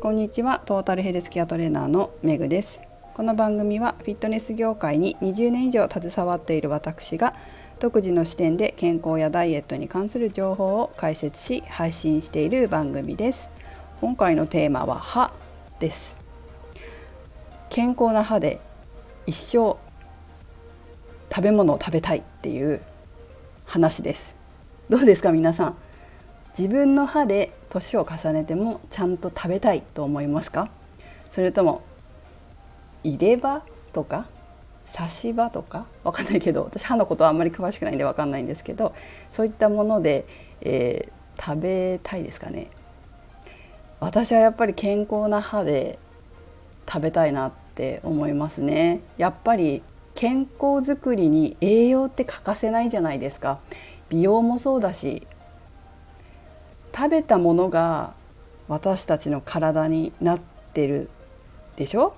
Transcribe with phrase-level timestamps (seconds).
[0.00, 0.62] こんにちは。
[0.64, 2.80] トータルヘルスケアトレーナーのめぐです。
[3.14, 7.34] この番組はフィットネス業界に20年以上携わっている私が
[7.80, 13.50] 独自の視点で健康やダイエットに関する情報を解説し配信している番組です。
[14.00, 15.32] 今回のテーマは歯
[15.80, 16.16] です。
[17.68, 18.60] 健康な歯で
[19.26, 19.76] 一生
[21.28, 22.82] 食べ物を食べたいっていう
[23.66, 24.36] 話です。
[24.88, 25.76] どうですか皆さん？
[26.58, 30.68] 自分の歯で年を重ねてもちゃんと食べたいと思いますか？
[31.30, 31.82] それとも
[33.04, 33.62] 入れ歯
[33.92, 34.26] とか
[34.84, 35.86] 差し歯とか？
[36.02, 38.92] わかんないけど私歯のことはあんまり詳しくないんでわかんないんですけど
[39.30, 40.26] そういったもので、
[40.60, 42.66] えー、食べたいですかね？
[44.00, 46.00] 私はやっぱり健康な歯で
[46.88, 49.00] 食べたいなって思いますね。
[49.16, 49.82] やっぱり
[50.16, 53.60] 健康づくりに栄養って欠かせないじゃないですか。
[54.08, 55.26] 美容もそうだし
[56.98, 58.12] 食べたものが
[58.66, 60.40] 私たちの体になっ
[60.74, 61.08] てる
[61.76, 62.16] でしょ？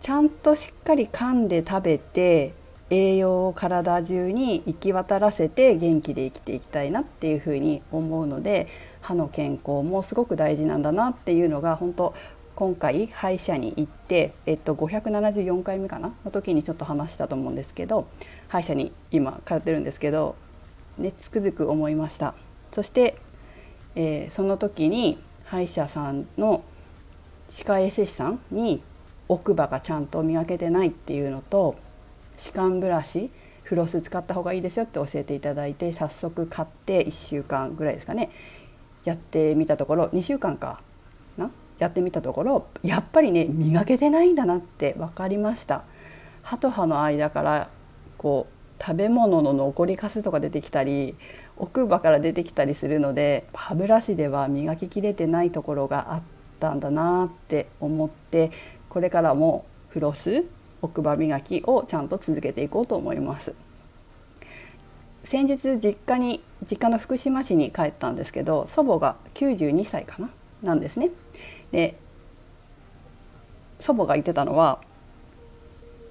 [0.00, 2.54] ちゃんとしっかり噛んで食べて
[2.88, 8.68] 栄養を体中に行き渡らせて元気で生きていきたいなっていうふうに思うので
[9.00, 12.14] 歯の健康もすごく大事なんだなっていうのが本当
[12.54, 18.06] 今回歯医者に行って、えっと、574回目かなの時にちょっと話したと思うんですけど
[18.46, 20.36] 歯医者に今通ってるんですけど
[20.96, 22.34] ねつくづく思いました。
[22.72, 23.16] そして
[23.96, 26.62] えー、その時に歯医者さんの
[27.48, 28.82] 歯科衛生士さんに
[29.28, 31.76] 奥歯がちゃんと磨けてないっていうのと
[32.36, 33.30] 歯間ブラシ
[33.62, 38.30] フロス使った方がいいですよって教えていただいて早速買って1週間ぐらいですかね。
[39.04, 40.80] やってみたところ2週間か
[41.36, 41.50] な？
[41.78, 45.82] やってみたところやっぱりね磨けてないんだなって分かりました。
[46.42, 47.70] 歯と歯の間から
[48.18, 51.14] こう食べ物の残りかすとか出てきたり
[51.56, 56.22] 奥歯から出てきたりするので歯ブラシでは磨ききれてないところがあっ
[56.60, 58.50] たんだなって思って
[58.88, 60.44] これからもフロス
[60.82, 63.54] 奥歯磨きをちゃんと続けていこうと思います。
[65.24, 70.30] 先日実家に実家の福島市に帰ったんですけど祖母が92歳かな？
[70.62, 71.10] なんですね。
[71.72, 71.96] で
[73.80, 74.80] 祖母が言ってたのは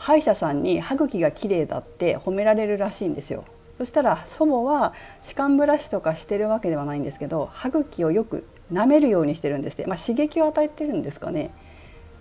[0.00, 3.44] 歯医者さんに歯茎が綺麗だって褒められるらしいんですよ。
[3.76, 11.50] そしたら祖母は歯間ブラシとかしてるわけではないんですけど歯茎をよく舐めるようにしてるんですって、まあ、刺激を与えてるんですかね。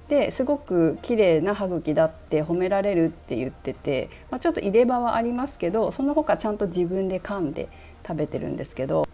[0.09, 7.69] ですごく綺麗な歯茎だって褒められるって言ってて、まあ、ちょっと入れ歯はありますけどその他ちゃんと自分で噛んで
[8.05, 9.07] 食べてるんですけど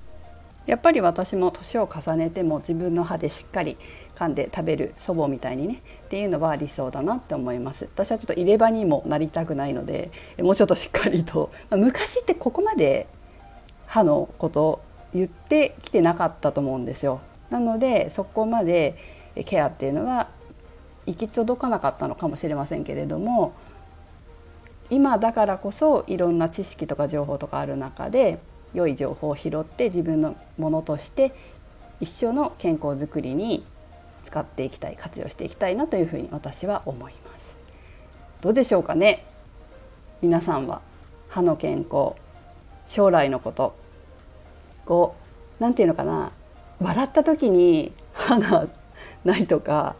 [0.65, 3.77] やっぱり私も年を重ねても自分の歯でしっかり
[4.15, 7.85] 噛んで食べる祖母みたいにねっていうのは理想だなって思います。
[7.93, 13.07] 私はちょっと入れ歯にもなりたくないので もうちょっとしっかりと、 まあ、昔ってここまで
[13.85, 14.81] 歯のことを
[15.13, 17.19] 言ってきてなかったと思うんですよ。
[17.49, 18.95] なのでそこまで
[19.45, 20.29] ケアっていうのは
[21.05, 23.53] 行き届かなかったのかもしれませんけれども
[24.89, 28.39] 今だからこそいろんな知識とか情報とかある中で
[28.75, 31.33] 良い情報を拾って自分のものとして
[31.99, 33.65] 一生の健康づくりに
[34.23, 37.55] 使っていきたい活用していきたいなというふうに私は思います。
[38.41, 39.25] どうでしょうかね？
[40.21, 40.81] 皆さんは
[41.29, 42.13] 歯の健康
[42.87, 43.75] 将来のこと
[44.85, 45.15] こ
[45.59, 46.31] う何て言うのかな？
[46.81, 48.67] 笑った時に 歯が
[49.23, 49.95] ないとか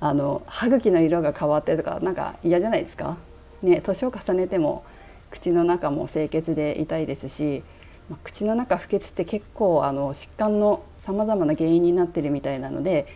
[0.00, 3.16] あの歯茎の色が変わってとかなんか嫌じゃないですか？
[3.62, 4.84] ね年を重ねても
[5.30, 7.62] 口の中も清潔でいたいですし
[8.08, 13.06] まあ、口の中不潔って結構あの疾患のさまざまな原因になってるみたいなので、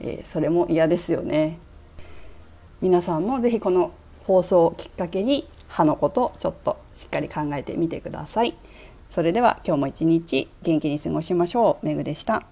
[0.00, 1.58] えー、それも嫌ですよね。
[2.80, 3.92] 皆さんも是非この
[4.24, 8.54] 放送をきっかけに歯のことちょっとしっかり考えてみてください。
[9.10, 11.86] それでは今日も一日元気に過ごしましょう。
[11.86, 12.44] めぐでした。